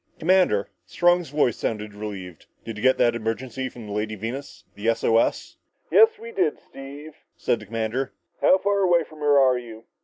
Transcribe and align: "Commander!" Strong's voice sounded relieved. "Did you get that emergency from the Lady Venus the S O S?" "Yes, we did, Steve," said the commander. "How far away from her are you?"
"Commander!" 0.17 0.71
Strong's 0.87 1.29
voice 1.29 1.57
sounded 1.57 1.93
relieved. 1.93 2.47
"Did 2.65 2.75
you 2.75 2.81
get 2.81 2.97
that 2.97 3.13
emergency 3.13 3.69
from 3.69 3.85
the 3.85 3.91
Lady 3.93 4.15
Venus 4.15 4.63
the 4.73 4.87
S 4.89 5.03
O 5.03 5.19
S?" 5.19 5.57
"Yes, 5.91 6.17
we 6.19 6.31
did, 6.31 6.57
Steve," 6.59 7.13
said 7.37 7.59
the 7.59 7.67
commander. 7.67 8.11
"How 8.41 8.57
far 8.57 8.79
away 8.79 9.03
from 9.03 9.19
her 9.19 9.37
are 9.37 9.59
you?" 9.59 9.83